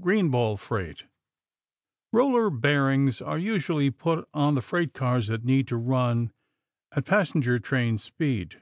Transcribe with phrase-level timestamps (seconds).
[0.00, 1.04] GREENBALL FREIGHT
[2.12, 6.32] Roller bearings are usually put on the freight cars that need to run
[6.90, 8.60] at passenger train speed.